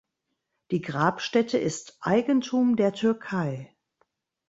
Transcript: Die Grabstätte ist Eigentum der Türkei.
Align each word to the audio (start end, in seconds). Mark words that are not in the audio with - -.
Die 0.71 0.81
Grabstätte 0.81 1.59
ist 1.59 1.99
Eigentum 2.01 2.75
der 2.75 2.91
Türkei. 2.93 3.75